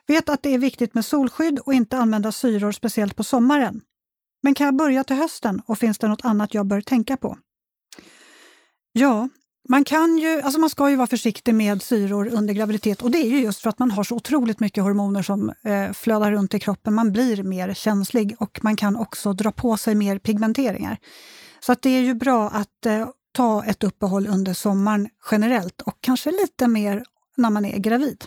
Vet 0.06 0.28
att 0.28 0.42
det 0.42 0.54
är 0.54 0.58
viktigt 0.58 0.94
med 0.94 1.04
solskydd 1.04 1.58
och 1.58 1.74
inte 1.74 1.98
använda 1.98 2.32
syror 2.32 2.72
speciellt 2.72 3.16
på 3.16 3.24
sommaren. 3.24 3.80
Men 4.42 4.54
kan 4.54 4.64
jag 4.64 4.76
börja 4.76 5.04
till 5.04 5.16
hösten 5.16 5.62
och 5.66 5.78
finns 5.78 5.98
det 5.98 6.08
något 6.08 6.24
annat 6.24 6.54
jag 6.54 6.66
bör 6.66 6.80
tänka 6.80 7.16
på? 7.16 7.38
Ja, 8.92 9.28
man 9.68 9.84
kan 9.84 10.18
ju, 10.18 10.40
alltså 10.40 10.60
man 10.60 10.70
ska 10.70 10.90
ju 10.90 10.96
vara 10.96 11.06
försiktig 11.06 11.54
med 11.54 11.82
syror 11.82 12.28
under 12.32 12.54
graviditet 12.54 13.02
och 13.02 13.10
det 13.10 13.18
är 13.18 13.28
ju 13.28 13.40
just 13.40 13.60
för 13.60 13.70
att 13.70 13.78
man 13.78 13.90
har 13.90 14.04
så 14.04 14.14
otroligt 14.14 14.60
mycket 14.60 14.84
hormoner 14.84 15.22
som 15.22 15.52
eh, 15.64 15.92
flödar 15.92 16.32
runt 16.32 16.54
i 16.54 16.60
kroppen. 16.60 16.94
Man 16.94 17.12
blir 17.12 17.42
mer 17.42 17.74
känslig 17.74 18.36
och 18.38 18.60
man 18.62 18.76
kan 18.76 18.96
också 18.96 19.32
dra 19.32 19.52
på 19.52 19.76
sig 19.76 19.94
mer 19.94 20.18
pigmenteringar. 20.18 20.98
Så 21.60 21.72
att 21.72 21.82
det 21.82 21.90
är 21.90 22.00
ju 22.00 22.14
bra 22.14 22.48
att 22.48 22.86
eh, 22.86 23.08
ta 23.32 23.64
ett 23.64 23.84
uppehåll 23.84 24.26
under 24.26 24.54
sommaren 24.54 25.08
generellt 25.30 25.80
och 25.80 25.98
kanske 26.00 26.30
lite 26.30 26.68
mer 26.68 27.04
när 27.36 27.50
man 27.50 27.64
är 27.64 27.78
gravid. 27.78 28.24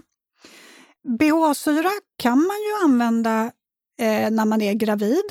BHA-syra 1.17 1.89
kan 2.17 2.37
man 2.37 2.57
ju 2.57 2.85
använda 2.85 3.51
eh, 3.99 4.31
när 4.31 4.45
man 4.45 4.61
är 4.61 4.73
gravid. 4.73 5.25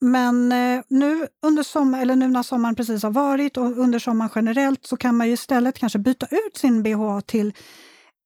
Men 0.00 0.52
eh, 0.52 0.82
nu, 0.88 1.26
under 1.42 1.62
sommar, 1.62 2.02
eller 2.02 2.16
nu 2.16 2.28
när 2.28 2.42
sommaren 2.42 2.74
precis 2.74 3.02
har 3.02 3.10
varit 3.10 3.56
och 3.56 3.78
under 3.78 3.98
sommaren 3.98 4.30
generellt 4.34 4.86
så 4.86 4.96
kan 4.96 5.16
man 5.16 5.26
ju 5.26 5.32
istället 5.32 5.78
kanske 5.78 5.98
byta 5.98 6.26
ut 6.26 6.56
sin 6.56 6.82
BHA 6.82 7.20
till 7.20 7.52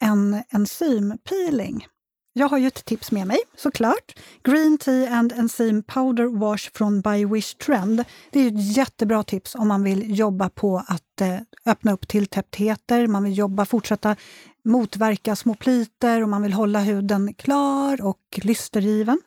en 0.02 0.42
enzympeeling. 0.50 1.86
Jag 2.32 2.48
har 2.48 2.58
ju 2.58 2.66
ett 2.66 2.84
tips 2.84 3.12
med 3.12 3.26
mig 3.26 3.38
såklart. 3.56 4.18
Green 4.42 4.78
Tea 4.78 5.14
and 5.14 5.32
Enzyme 5.32 5.82
Powder 5.82 6.38
Wash 6.38 6.70
från 6.74 7.00
By 7.00 7.24
Wish 7.24 7.54
Trend. 7.54 8.04
Det 8.30 8.40
är 8.40 8.46
ett 8.46 8.76
jättebra 8.76 9.22
tips 9.22 9.54
om 9.54 9.68
man 9.68 9.84
vill 9.84 10.18
jobba 10.18 10.48
på 10.48 10.82
att 10.86 11.20
eh, 11.20 11.36
öppna 11.66 11.92
upp 11.92 12.08
tilltäpptheter, 12.08 13.06
man 13.06 13.24
vill 13.24 13.38
jobba, 13.38 13.64
fortsätta 13.64 14.16
motverka 14.64 15.36
små 15.36 15.54
pliter 15.54 16.22
och 16.22 16.28
man 16.28 16.42
vill 16.42 16.52
hålla 16.52 16.80
huden 16.80 17.34
klar 17.34 18.02
och 18.02 18.40
lystergiven. 18.42 19.20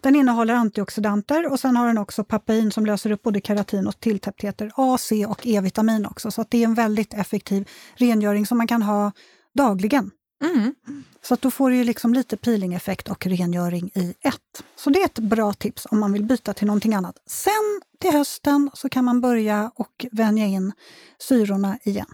Den 0.00 0.16
innehåller 0.16 0.54
antioxidanter 0.54 1.52
och 1.52 1.60
sen 1.60 1.76
har 1.76 1.86
den 1.86 1.98
också 1.98 2.24
papain 2.24 2.72
som 2.72 2.86
löser 2.86 3.10
upp 3.10 3.22
både 3.22 3.40
keratin 3.40 3.86
och 3.86 4.00
tilltäpptheter, 4.00 4.72
A, 4.76 4.96
C 5.00 5.26
och 5.26 5.46
E-vitamin 5.46 6.06
också. 6.06 6.30
Så 6.30 6.44
det 6.48 6.58
är 6.58 6.64
en 6.64 6.74
väldigt 6.74 7.14
effektiv 7.14 7.68
rengöring 7.94 8.46
som 8.46 8.58
man 8.58 8.66
kan 8.66 8.82
ha 8.82 9.12
dagligen. 9.54 10.10
Mm. 10.44 10.74
Så 11.22 11.34
att 11.34 11.42
då 11.42 11.50
får 11.50 11.70
du 11.70 11.84
liksom 11.84 12.14
lite 12.14 12.36
peelingeffekt 12.36 13.08
och 13.08 13.26
rengöring 13.26 13.90
i 13.94 14.14
ett. 14.20 14.64
Så 14.76 14.90
det 14.90 15.00
är 15.00 15.04
ett 15.04 15.18
bra 15.18 15.52
tips 15.52 15.86
om 15.90 16.00
man 16.00 16.12
vill 16.12 16.24
byta 16.24 16.54
till 16.54 16.66
någonting 16.66 16.94
annat. 16.94 17.16
Sen 17.26 17.80
till 18.00 18.12
hösten 18.12 18.70
så 18.74 18.88
kan 18.88 19.04
man 19.04 19.20
börja 19.20 19.70
och 19.74 20.06
vänja 20.12 20.46
in 20.46 20.72
syrorna 21.18 21.78
igen. 21.82 22.06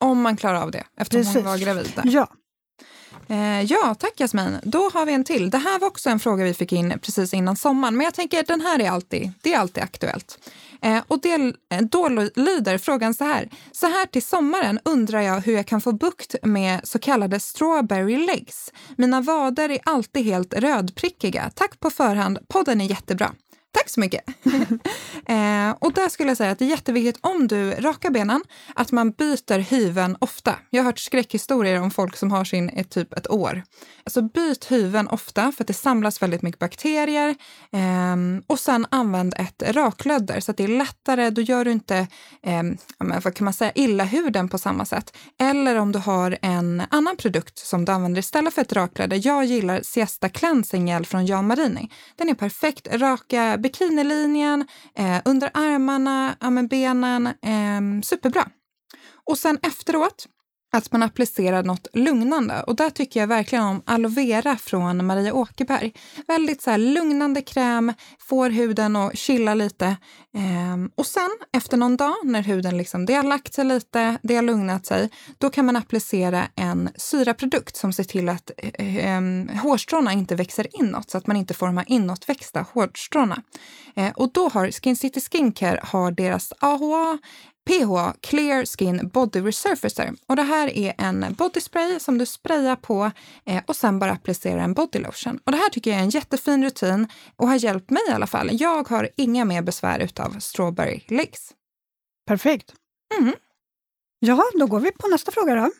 Om 0.00 0.20
man 0.20 0.36
klarar 0.36 0.62
av 0.62 0.70
det, 0.70 0.84
eftersom 0.96 1.22
Precis. 1.22 1.34
hon 1.34 1.44
var 1.44 1.58
gravid. 1.58 1.92
Där. 1.96 2.02
Ja, 2.06 2.28
Eh, 3.30 3.62
ja, 3.62 3.94
tack 3.98 4.20
Jasmin. 4.20 4.58
Då 4.62 4.90
har 4.94 5.06
vi 5.06 5.12
en 5.12 5.24
till. 5.24 5.50
Det 5.50 5.58
här 5.58 5.78
var 5.78 5.88
också 5.88 6.10
en 6.10 6.20
fråga 6.20 6.44
vi 6.44 6.54
fick 6.54 6.72
in 6.72 6.98
precis 7.02 7.34
innan 7.34 7.56
sommaren, 7.56 7.96
men 7.96 8.04
jag 8.04 8.14
tänker 8.14 8.42
den 8.42 8.60
här 8.60 8.80
är 8.80 8.90
alltid, 8.90 9.32
det 9.42 9.54
är 9.54 9.58
alltid 9.58 9.82
aktuellt. 9.82 10.38
Eh, 10.82 11.02
och 11.08 11.20
det, 11.20 11.34
eh, 11.72 11.80
då 11.80 12.08
lyder 12.34 12.78
frågan 12.78 13.14
så 13.14 13.24
här. 13.24 13.48
Så 13.72 13.86
här 13.86 14.06
till 14.06 14.22
sommaren 14.22 14.78
undrar 14.84 15.20
jag 15.20 15.40
hur 15.40 15.52
jag 15.52 15.66
kan 15.66 15.80
få 15.80 15.92
bukt 15.92 16.34
med 16.42 16.80
så 16.84 16.98
kallade 16.98 17.40
strawberry 17.40 18.16
legs. 18.26 18.72
Mina 18.96 19.20
vader 19.20 19.68
är 19.68 19.78
alltid 19.84 20.24
helt 20.24 20.54
rödprickiga. 20.54 21.50
Tack 21.54 21.80
på 21.80 21.90
förhand. 21.90 22.38
Podden 22.48 22.80
är 22.80 22.84
jättebra. 22.84 23.32
Tack 23.72 23.88
så 23.88 24.00
mycket! 24.00 24.24
eh, 25.26 25.70
och 25.78 25.92
där 25.92 26.08
skulle 26.08 26.30
jag 26.30 26.36
säga 26.36 26.50
att 26.50 26.58
det 26.58 26.64
är 26.64 26.70
jätteviktigt 26.70 27.18
om 27.20 27.48
du 27.48 27.70
rakar 27.70 28.10
benen, 28.10 28.42
att 28.74 28.92
man 28.92 29.10
byter 29.10 29.58
hyven 29.58 30.16
ofta. 30.18 30.56
Jag 30.70 30.82
har 30.82 30.84
hört 30.84 30.98
skräckhistorier 30.98 31.80
om 31.80 31.90
folk 31.90 32.16
som 32.16 32.30
har 32.30 32.44
sin 32.44 32.70
i 32.70 32.84
typ 32.84 33.12
ett 33.12 33.30
år. 33.30 33.62
Alltså 34.10 34.22
byt 34.22 34.70
huven 34.70 35.08
ofta 35.08 35.52
för 35.52 35.64
att 35.64 35.68
det 35.68 35.74
samlas 35.74 36.22
väldigt 36.22 36.42
mycket 36.42 36.58
bakterier. 36.58 37.28
Eh, 37.72 38.16
och 38.46 38.58
sen 38.58 38.86
använd 38.90 39.34
ett 39.36 39.62
raklödder 39.66 40.40
så 40.40 40.50
att 40.50 40.56
det 40.56 40.64
är 40.64 40.68
lättare. 40.68 41.30
Då 41.30 41.42
gör 41.42 41.64
du 41.64 41.70
inte, 41.70 41.96
eh, 42.42 42.62
vad 42.98 43.34
kan 43.34 43.44
man 43.44 43.54
säga, 43.54 43.72
illa 43.74 44.04
huden 44.04 44.48
på 44.48 44.58
samma 44.58 44.84
sätt. 44.84 45.16
Eller 45.38 45.76
om 45.76 45.92
du 45.92 45.98
har 45.98 46.38
en 46.42 46.82
annan 46.90 47.16
produkt 47.16 47.58
som 47.58 47.84
du 47.84 47.92
använder 47.92 48.18
istället 48.18 48.54
för 48.54 48.62
ett 48.62 48.72
raklödder. 48.72 49.20
Jag 49.24 49.44
gillar 49.44 49.80
Siesta 49.82 50.28
Cleansing 50.28 50.88
Gel 50.88 51.06
från 51.06 51.26
Jan 51.26 51.46
Marini. 51.46 51.90
Den 52.16 52.28
är 52.28 52.34
perfekt. 52.34 52.88
Raka 52.92 53.56
bikinilinjen, 53.58 54.66
eh, 54.94 55.18
under 55.24 55.50
armarna, 55.54 56.36
ja, 56.40 56.50
benen. 56.50 57.26
Eh, 57.26 58.02
superbra. 58.02 58.48
Och 59.24 59.38
sen 59.38 59.58
efteråt 59.62 60.26
att 60.72 60.92
man 60.92 61.02
applicerar 61.02 61.62
något 61.62 61.86
lugnande. 61.92 62.62
Och 62.62 62.76
där 62.76 62.90
tycker 62.90 63.20
jag 63.20 63.26
verkligen 63.26 63.64
om 63.64 63.82
aloe 63.86 64.10
vera 64.10 64.56
från 64.56 65.06
Maria 65.06 65.34
Åkerberg. 65.34 65.92
Väldigt 66.28 66.62
så 66.62 66.76
lugnande 66.76 67.42
kräm, 67.42 67.92
får 68.18 68.50
huden 68.50 68.96
att 68.96 69.18
chilla 69.18 69.54
lite. 69.54 69.96
Ehm, 70.34 70.90
och 70.94 71.06
sen 71.06 71.30
efter 71.52 71.76
någon 71.76 71.96
dag 71.96 72.14
när 72.24 72.42
huden 72.42 72.76
liksom, 72.76 73.06
det 73.06 73.14
har 73.14 73.22
lagt 73.22 73.54
sig 73.54 73.64
lite, 73.64 74.18
det 74.22 74.34
har 74.34 74.42
lugnat 74.42 74.86
sig, 74.86 75.10
då 75.38 75.50
kan 75.50 75.66
man 75.66 75.76
applicera 75.76 76.46
en 76.56 76.90
syraprodukt 76.96 77.76
som 77.76 77.92
ser 77.92 78.04
till 78.04 78.28
att 78.28 78.50
eh, 78.56 78.96
ehm, 79.06 79.48
hårstråna 79.48 80.12
inte 80.12 80.34
växer 80.34 80.66
inåt 80.80 81.10
så 81.10 81.18
att 81.18 81.26
man 81.26 81.36
inte 81.36 81.54
får 81.54 81.66
de 81.66 81.76
här 81.76 81.86
inåtväxta 81.88 82.66
hårstråna. 82.72 83.42
Ehm, 83.96 84.12
och 84.16 84.32
då 84.32 84.48
har 84.48 84.70
Skin 84.70 84.96
City 84.96 85.20
Skincare 85.20 85.80
har 85.82 86.10
deras 86.12 86.52
AHA 86.60 87.18
PH 87.70 88.12
Clear 88.20 88.64
Skin 88.64 89.08
Body 89.08 89.40
Resurfacer. 89.40 90.14
Och 90.26 90.36
det 90.36 90.42
här 90.42 90.76
är 90.78 90.94
en 90.98 91.34
bodyspray 91.38 92.00
som 92.00 92.18
du 92.18 92.26
sprayar 92.26 92.76
på 92.76 93.10
eh, 93.46 93.62
och 93.66 93.76
sen 93.76 93.98
bara 93.98 94.12
applicerar 94.12 94.58
en 94.58 94.74
body 94.74 94.98
lotion. 94.98 95.38
Och 95.44 95.52
det 95.52 95.58
här 95.58 95.68
tycker 95.68 95.90
jag 95.90 96.00
är 96.00 96.04
en 96.04 96.10
jättefin 96.10 96.64
rutin 96.64 97.08
och 97.36 97.48
har 97.48 97.56
hjälpt 97.56 97.90
mig 97.90 98.02
i 98.08 98.12
alla 98.12 98.26
fall. 98.26 98.48
Jag 98.52 98.88
har 98.88 99.08
inga 99.16 99.44
mer 99.44 99.62
besvär 99.62 99.98
utav 99.98 100.38
strawberry 100.38 101.00
legs. 101.08 101.52
Perfekt. 102.26 102.74
Mm. 103.20 103.34
Ja, 104.18 104.44
då 104.58 104.66
går 104.66 104.80
vi 104.80 104.92
på 104.92 105.08
nästa 105.08 105.32
fråga 105.32 105.54
då, 105.54 105.70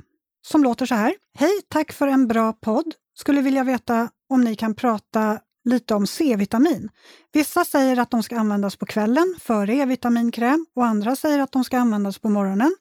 som 0.46 0.62
låter 0.62 0.86
så 0.86 0.94
här. 0.94 1.14
Hej, 1.38 1.60
tack 1.68 1.92
för 1.92 2.06
en 2.06 2.28
bra 2.28 2.52
podd. 2.52 2.94
Skulle 3.18 3.40
vilja 3.40 3.64
veta 3.64 4.10
om 4.28 4.40
ni 4.40 4.56
kan 4.56 4.74
prata 4.74 5.40
lite 5.64 5.94
om 5.94 6.06
C-vitamin. 6.06 6.90
Vissa 7.32 7.64
säger 7.64 7.98
att 7.98 8.10
de 8.10 8.22
ska 8.22 8.38
användas 8.38 8.76
på 8.76 8.86
kvällen 8.86 9.36
före 9.40 9.74
E-vitaminkräm 9.74 10.66
och 10.74 10.86
andra 10.86 11.16
säger 11.16 11.38
att 11.38 11.52
de 11.52 11.64
ska 11.64 11.78
användas 11.78 12.18
på 12.18 12.28
morgonen. 12.28 12.76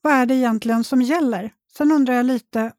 Vad 0.00 0.12
är 0.12 0.26
det 0.26 0.34
egentligen 0.34 0.84
som 0.84 1.02
gäller? 1.02 1.52
Sen 1.76 1.92
undrar 1.92 2.14
jag 2.14 2.26
lite 2.26 2.72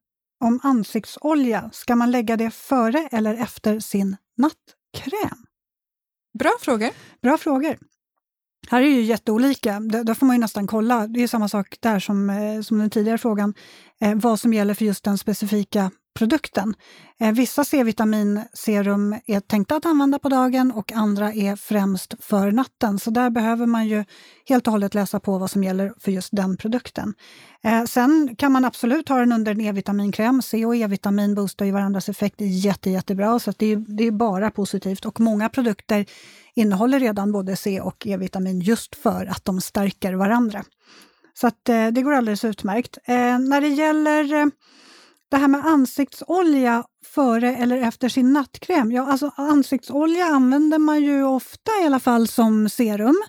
om 0.43 0.59
ansiktsolja. 0.63 1.69
Ska 1.73 1.95
man 1.95 2.11
lägga 2.11 2.37
det 2.37 2.51
före 2.51 3.09
eller 3.11 3.33
efter 3.33 3.79
sin 3.79 4.17
nattkräm? 4.37 5.45
Bra 6.39 6.51
frågor. 6.61 6.89
Bra 7.21 7.37
frågor. 7.37 7.77
Här 8.69 8.81
är 8.81 8.85
ju 8.85 9.01
jätteolika. 9.01 9.79
Där 9.79 10.13
får 10.13 10.25
man 10.25 10.35
ju 10.35 10.39
nästan 10.39 10.67
kolla. 10.67 11.07
Det 11.07 11.23
är 11.23 11.27
samma 11.27 11.49
sak 11.49 11.77
där 11.79 11.99
som, 11.99 12.29
eh, 12.29 12.61
som 12.61 12.79
den 12.79 12.89
tidigare 12.89 13.17
frågan. 13.17 13.53
Eh, 14.01 14.15
vad 14.15 14.39
som 14.39 14.53
gäller 14.53 14.73
för 14.73 14.85
just 14.85 15.03
den 15.03 15.17
specifika 15.17 15.91
produkten. 16.13 16.73
Eh, 17.19 17.31
vissa 17.31 17.63
C-vitaminserum 17.63 19.15
är 19.25 19.39
tänkta 19.39 19.75
att 19.75 19.85
använda 19.85 20.19
på 20.19 20.29
dagen 20.29 20.71
och 20.71 20.91
andra 20.91 21.33
är 21.33 21.55
främst 21.55 22.13
för 22.19 22.51
natten. 22.51 22.99
Så 22.99 23.11
där 23.11 23.29
behöver 23.29 23.65
man 23.65 23.87
ju 23.87 24.05
helt 24.49 24.67
och 24.67 24.71
hållet 24.71 24.93
läsa 24.93 25.19
på 25.19 25.37
vad 25.37 25.51
som 25.51 25.63
gäller 25.63 25.93
för 25.99 26.11
just 26.11 26.29
den 26.31 26.57
produkten. 26.57 27.13
Eh, 27.63 27.83
sen 27.83 28.35
kan 28.37 28.51
man 28.51 28.65
absolut 28.65 29.09
ha 29.09 29.17
den 29.17 29.31
under 29.31 29.51
en 29.51 29.61
E-vitaminkräm. 29.61 30.41
C 30.41 30.65
och 30.65 30.75
E-vitamin 30.75 31.35
boostar 31.35 31.65
ju 31.65 31.71
varandras 31.71 32.09
effekt 32.09 32.35
jätte, 32.39 32.89
jättebra, 32.89 33.39
så 33.39 33.53
det 33.57 33.65
är, 33.65 33.75
det 33.97 34.07
är 34.07 34.11
bara 34.11 34.51
positivt. 34.51 35.05
Och 35.05 35.19
många 35.19 35.49
produkter 35.49 36.05
innehåller 36.55 36.99
redan 36.99 37.31
både 37.31 37.55
C 37.55 37.81
och 37.81 38.07
E-vitamin 38.07 38.59
just 38.59 38.95
för 38.95 39.25
att 39.25 39.45
de 39.45 39.61
stärker 39.61 40.13
varandra. 40.13 40.63
Så 41.33 41.47
att, 41.47 41.69
eh, 41.69 41.87
det 41.87 42.01
går 42.01 42.13
alldeles 42.13 42.45
utmärkt. 42.45 42.97
när 43.07 43.61
det 43.61 43.67
gäller 43.67 44.51
det 45.31 45.37
här 45.37 45.47
med 45.47 45.65
ansiktsolja 45.65 46.83
före 47.05 47.55
eller 47.55 47.77
efter 47.77 48.09
sin 48.09 48.33
nattkräm. 48.33 48.91
Ja, 48.91 49.11
alltså 49.11 49.31
ansiktsolja 49.35 50.25
använder 50.25 50.79
man 50.79 51.03
ju 51.03 51.23
ofta 51.23 51.71
i 51.83 51.85
alla 51.85 51.99
fall 51.99 52.27
som 52.27 52.69
serum. 52.69 53.23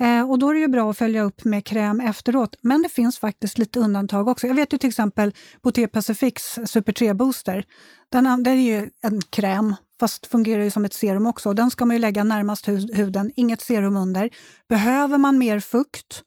Eh, 0.00 0.30
och 0.30 0.38
då 0.38 0.50
är 0.50 0.54
det 0.54 0.60
ju 0.60 0.68
bra 0.68 0.90
att 0.90 0.98
följa 0.98 1.22
upp 1.22 1.44
med 1.44 1.64
kräm 1.64 2.00
efteråt. 2.00 2.56
Men 2.60 2.82
det 2.82 2.88
finns 2.88 3.18
faktiskt 3.18 3.58
lite 3.58 3.80
undantag 3.80 4.28
också. 4.28 4.46
Jag 4.46 4.54
vet 4.54 4.72
ju 4.72 4.78
till 4.78 4.88
exempel 4.88 5.34
Boté 5.62 5.86
Pacifics 5.86 6.58
Super 6.66 6.92
3 6.92 7.14
Booster. 7.14 7.64
Den, 8.12 8.24
den 8.24 8.46
är 8.46 8.80
ju 8.80 8.90
en 9.02 9.20
kräm, 9.20 9.74
fast 10.00 10.26
fungerar 10.26 10.62
ju 10.62 10.70
som 10.70 10.84
ett 10.84 10.94
serum 10.94 11.26
också. 11.26 11.52
Den 11.52 11.70
ska 11.70 11.84
man 11.84 11.96
ju 11.96 12.00
lägga 12.00 12.24
närmast 12.24 12.68
huden, 12.68 13.32
inget 13.36 13.60
serum 13.60 13.96
under. 13.96 14.30
Behöver 14.68 15.18
man 15.18 15.38
mer 15.38 15.60
fukt 15.60 16.22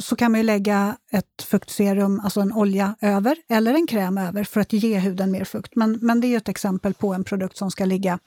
så 0.00 0.16
kan 0.16 0.32
man 0.32 0.40
ju 0.40 0.46
lägga 0.46 0.96
ett 1.12 1.42
fuktserum, 1.42 2.20
alltså 2.20 2.40
en 2.40 2.52
olja, 2.52 2.94
över 3.00 3.36
eller 3.48 3.74
en 3.74 3.86
kräm 3.86 4.18
över 4.18 4.44
för 4.44 4.60
att 4.60 4.72
ge 4.72 4.98
huden 4.98 5.30
mer 5.30 5.44
fukt. 5.44 5.76
Men, 5.76 5.98
men 6.02 6.20
det 6.20 6.26
är 6.26 6.36
ett 6.36 6.48
exempel 6.48 6.94
på 6.94 7.14
en 7.14 7.24
produkt 7.24 7.56
som 7.56 7.70
ska 7.70 7.84
ligga 7.84 8.18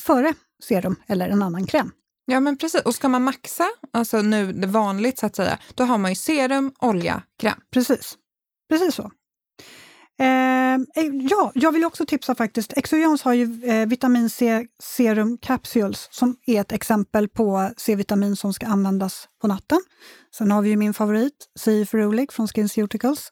före 0.00 0.34
serum 0.62 0.96
eller 1.06 1.28
en 1.28 1.42
annan 1.42 1.66
kräm. 1.66 1.90
Ja, 2.26 2.40
men 2.40 2.58
precis. 2.58 2.80
Och 2.80 2.94
ska 2.94 3.08
man 3.08 3.24
maxa, 3.24 3.68
alltså 3.92 4.22
nu 4.22 4.52
det 4.52 4.66
vanligt 4.66 5.18
så 5.18 5.26
att 5.26 5.36
säga, 5.36 5.58
då 5.74 5.84
har 5.84 5.98
man 5.98 6.10
ju 6.10 6.14
serum, 6.14 6.72
olja, 6.78 7.22
kräm. 7.38 7.60
Precis. 7.72 8.16
Precis 8.68 8.94
så. 8.94 9.10
Eh, 10.20 10.78
ja, 11.30 11.52
jag 11.54 11.72
vill 11.72 11.84
också 11.84 12.06
tipsa 12.06 12.34
faktiskt. 12.34 12.72
Exovians 12.76 13.22
har 13.22 13.32
ju 13.32 13.64
eh, 13.64 13.86
vitamin 13.86 14.30
C 14.30 14.66
serum 14.82 15.38
capsules 15.38 16.08
som 16.10 16.36
är 16.46 16.60
ett 16.60 16.72
exempel 16.72 17.28
på 17.28 17.70
C-vitamin 17.76 18.36
som 18.36 18.54
ska 18.54 18.66
användas 18.66 19.28
på 19.40 19.46
natten. 19.46 19.80
Sen 20.34 20.50
har 20.50 20.62
vi 20.62 20.70
ju 20.70 20.76
min 20.76 20.94
favorit, 20.94 21.46
C 21.58 21.86
Ferulic 21.86 22.30
från 22.32 22.48
SkinCeuticals, 22.48 23.30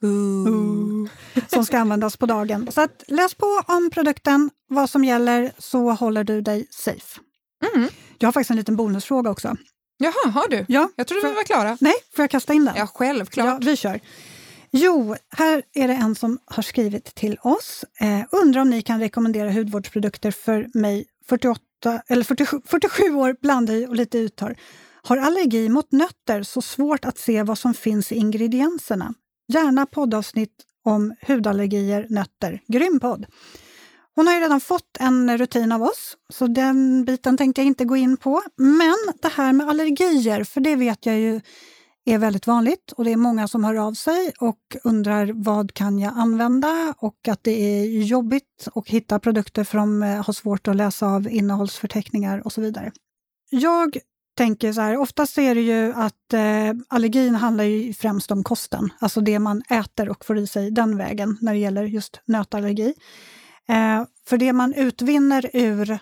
som 1.49 1.64
ska 1.64 1.78
användas 1.78 2.16
på 2.16 2.26
dagen. 2.26 2.69
Så 2.73 2.81
att, 2.81 3.05
läs 3.09 3.35
på 3.35 3.61
om 3.66 3.90
produkten, 3.90 4.50
vad 4.69 4.90
som 4.90 5.05
gäller, 5.05 5.52
så 5.59 5.90
håller 5.90 6.25
du 6.25 6.40
dig 6.40 6.66
safe. 6.71 7.21
Mm. 7.75 7.88
Jag 8.19 8.26
har 8.26 8.33
faktiskt 8.33 8.50
en 8.50 8.57
liten 8.57 8.76
bonusfråga 8.76 9.31
också. 9.31 9.57
Jaha, 9.99 10.31
har 10.31 10.49
du? 10.49 10.64
Ja, 10.69 10.88
jag 10.97 11.07
trodde 11.07 11.28
vi 11.28 11.35
var 11.35 11.43
klara. 11.43 11.78
Nej, 11.81 11.95
får 12.16 12.23
jag 12.23 12.31
kasta 12.31 12.52
in 12.55 12.64
den? 12.64 12.75
Ja, 12.76 12.87
självklart. 12.87 13.47
Ja, 13.47 13.59
vi 13.61 13.76
kör. 13.76 14.00
Jo, 14.78 15.16
här 15.28 15.62
är 15.75 15.88
det 15.88 15.95
en 15.95 16.14
som 16.14 16.38
har 16.45 16.62
skrivit 16.62 17.14
till 17.14 17.38
oss. 17.42 17.85
Eh, 18.00 18.23
undrar 18.30 18.61
om 18.61 18.71
ni 18.71 18.83
kan 18.83 19.00
rekommendera 19.00 19.52
hudvårdsprodukter 19.52 20.30
för 20.30 20.68
mig, 20.75 21.06
48, 21.28 21.61
eller 22.09 22.25
47, 22.25 22.61
47 22.64 23.14
år, 23.14 23.37
blandhy 23.42 23.87
och 23.87 23.95
lite 23.95 24.18
uttar. 24.18 24.56
Har 25.02 25.16
allergi 25.16 25.68
mot 25.68 25.92
nötter, 25.92 26.42
så 26.42 26.62
svårt 26.62 27.04
att 27.04 27.18
se 27.18 27.42
vad 27.42 27.59
som 27.59 27.75
finns 27.75 28.12
i 28.12 28.14
ingredienserna. 28.14 29.14
Gärna 29.49 29.87
poddavsnitt 29.87 30.54
om 30.85 31.14
hudallergier, 31.26 32.06
nötter. 32.11 32.62
Grym 32.68 33.00
podd! 33.00 33.26
Hon 34.14 34.26
har 34.26 34.35
ju 34.35 34.40
redan 34.40 34.61
fått 34.61 34.97
en 35.00 35.38
rutin 35.38 35.73
av 35.73 35.83
oss, 35.83 36.16
så 36.33 36.47
den 36.47 37.04
biten 37.04 37.37
tänkte 37.37 37.61
jag 37.61 37.66
inte 37.66 37.85
gå 37.85 37.97
in 37.97 38.16
på. 38.16 38.42
Men 38.56 38.97
det 39.23 39.28
här 39.28 39.52
med 39.52 39.68
allergier, 39.68 40.45
för 40.45 40.61
det 40.61 40.76
vet 40.76 41.06
jag 41.06 41.18
ju 41.18 41.40
är 42.07 42.19
väldigt 42.19 42.47
vanligt 42.47 42.93
och 42.93 43.05
det 43.05 43.13
är 43.13 43.17
många 43.17 43.49
som 43.49 43.65
hör 43.65 43.75
av 43.75 43.93
sig 43.93 44.33
och 44.39 44.77
undrar 44.85 45.33
vad 45.35 45.75
kan 45.75 45.99
jag 45.99 46.13
använda 46.17 46.95
och 46.99 47.29
att 47.29 47.45
det 47.45 47.51
är 47.51 48.03
jobbigt 48.03 48.69
att 48.75 48.89
hitta 48.89 49.19
produkter 49.19 49.65
för 49.65 49.79
de 49.79 50.03
eh, 50.03 50.25
har 50.25 50.33
svårt 50.33 50.69
att 50.69 50.77
läsa 50.77 51.07
av 51.07 51.29
innehållsförteckningar 51.29 52.47
och 52.47 52.53
så 52.53 52.61
vidare. 52.61 52.93
Jag 53.51 53.99
tänker 54.37 54.73
så 54.73 54.81
här, 54.81 54.97
oftast 54.97 55.39
är 55.39 55.55
det 55.55 55.61
ju 55.61 55.93
att 55.93 56.33
eh, 56.33 56.73
allergin 56.89 57.35
handlar 57.35 57.65
ju 57.65 57.95
främst 57.95 58.31
om 58.31 58.45
kosten, 58.45 58.91
alltså 58.99 59.21
det 59.21 59.39
man 59.39 59.63
äter 59.71 60.09
och 60.09 60.25
får 60.25 60.39
i 60.39 60.47
sig 60.47 60.71
den 60.71 60.97
vägen 60.97 61.39
när 61.41 61.53
det 61.53 61.59
gäller 61.59 61.85
just 61.85 62.21
nötallergi. 62.25 62.95
Eh, 63.69 64.05
för 64.27 64.39
det 64.39 64.53
man 64.53 64.75
utvinner 64.75 65.51
ur 65.53 65.99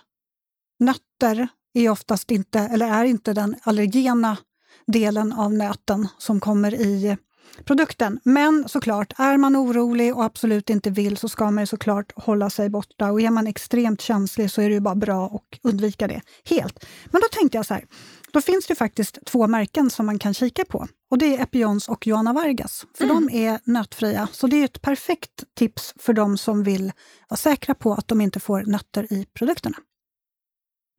nötter 0.79 1.49
är 1.75 1.91
oftast 1.91 2.31
inte, 2.31 2.59
eller 2.61 2.89
är 2.89 3.05
inte 3.05 3.33
den 3.33 3.57
allergena 3.63 4.37
delen 4.87 5.33
av 5.33 5.53
nöten 5.53 6.09
som 6.19 6.41
kommer 6.41 6.75
i 6.75 7.17
produkten. 7.65 8.21
Men 8.25 8.69
såklart, 8.69 9.13
är 9.19 9.37
man 9.37 9.57
orolig 9.57 10.17
och 10.17 10.25
absolut 10.25 10.71
inte 10.71 10.91
vill 10.91 11.17
så 11.17 11.29
ska 11.29 11.51
man 11.51 11.67
såklart 11.67 12.13
hålla 12.17 12.51
sig 12.51 12.69
borta. 12.71 13.13
Och 13.13 13.21
är 13.21 13.31
man 13.31 13.47
extremt 13.47 14.01
känslig 14.01 14.51
så 14.51 14.61
är 14.61 14.69
det 14.69 14.75
ju 14.75 14.81
bara 14.81 14.95
bra 14.95 15.27
att 15.27 15.59
undvika 15.63 16.09
det 16.09 16.21
helt. 16.45 16.85
Men 17.05 17.21
då 17.21 17.29
tänkte 17.33 17.59
jag 17.59 17.67
så 17.67 17.75
här, 17.75 17.85
då 18.33 18.41
finns 18.41 18.67
det 18.67 18.75
faktiskt 18.75 19.19
två 19.27 19.47
märken 19.47 19.91
som 19.91 20.07
man 20.07 20.19
kan 20.19 20.35
kika 20.35 20.65
på. 20.65 20.87
Och 21.11 21.19
Det 21.19 21.37
är 21.37 21.43
Epions 21.43 21.89
och 21.89 22.07
Johanna 22.07 22.33
Vargas, 22.33 22.87
för 22.95 23.05
mm. 23.05 23.29
de 23.29 23.47
är 23.47 23.61
nötfria. 23.65 24.29
Så 24.33 24.47
det 24.47 24.57
är 24.57 24.65
ett 24.65 24.83
perfekt 24.83 25.45
tips 25.57 25.95
för 25.99 26.13
de 26.13 26.39
som 26.39 26.63
vill 26.63 26.93
vara 27.29 27.39
säkra 27.39 27.75
på 27.75 27.95
att 27.95 28.09
de 28.09 28.21
inte 28.21 28.41
får 28.41 28.63
nötter 28.63 29.13
i 29.13 29.27
produkterna. 29.35 29.77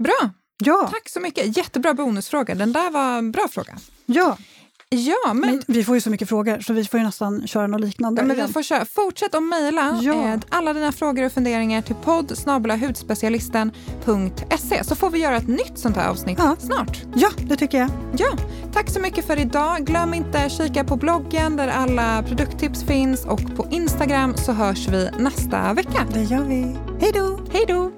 Bra! 0.04 0.34
Ja. 0.58 0.90
Tack 0.94 1.10
så 1.10 1.20
mycket. 1.20 1.58
Jättebra 1.58 1.94
bonusfråga. 1.94 2.56
Den 2.56 2.74
där 2.74 2.92
var 2.92 3.18
en 3.18 3.32
bra 3.32 3.48
fråga. 3.48 3.78
Ja. 4.06 4.38
Ja, 4.90 5.34
men... 5.34 5.50
men... 5.50 5.62
Vi 5.68 5.84
får 5.84 5.96
ju 5.96 6.02
så 6.02 6.10
mycket 6.10 6.30
frågor 6.30 6.60
så 6.60 6.74
vi 6.74 6.86
får 6.86 7.00
ju 7.00 7.06
nästan 7.06 7.48
köra 7.48 7.68
något 7.68 7.82
liknande. 7.82 8.22
Ja, 8.22 8.28
men 8.28 8.48
vi 8.48 8.54
får 8.54 8.64
köra. 8.64 8.86
Fortsätt 8.86 9.36
att 9.36 9.44
mejla 9.44 10.00
ja. 10.02 10.14
eh, 10.14 10.40
alla 10.50 10.74
dina 10.74 10.92
frågor 10.92 11.26
och 11.26 11.32
funderingar 11.32 11.82
till 11.82 11.96
podd 11.96 12.32
hudspecialisten.se 12.82 14.84
så 14.84 14.96
får 14.96 15.10
vi 15.10 15.20
göra 15.20 15.36
ett 15.36 15.48
nytt 15.48 15.74
sånt 15.76 15.96
här 15.96 16.10
avsnitt 16.10 16.40
ja. 16.40 16.56
snart. 16.60 17.02
Ja, 17.16 17.30
det 17.38 17.56
tycker 17.56 17.78
jag. 17.78 17.90
Ja, 18.18 18.38
tack 18.74 18.90
så 18.90 19.00
mycket 19.00 19.28
för 19.28 19.40
idag. 19.40 19.86
Glöm 19.86 20.14
inte 20.14 20.46
att 20.46 20.52
kika 20.52 20.84
på 20.84 20.96
bloggen 20.96 21.56
där 21.56 21.68
alla 21.68 22.24
produkttips 22.24 22.84
finns 22.84 23.26
och 23.26 23.56
på 23.56 23.68
Instagram 23.72 24.38
så 24.38 24.52
hörs 24.52 24.88
vi 24.88 25.10
nästa 25.20 25.74
vecka. 25.74 26.08
Det 26.14 26.24
gör 26.24 26.44
vi. 26.44 26.78
Hej 27.02 27.12
då! 27.14 27.40
Hej 27.52 27.66
då! 27.68 27.92